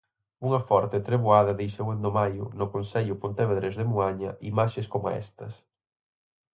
Unha 0.47 0.59
forte 0.69 1.03
treboada 1.07 1.59
deixou 1.61 1.87
en 1.93 1.99
Domaio, 2.07 2.43
no 2.59 2.65
concello 2.73 3.15
pontevedrés 3.23 3.73
de 3.79 3.85
Moaña, 3.93 4.31
imaxes 4.51 4.85
coma 4.93 5.15
estas. 5.23 5.53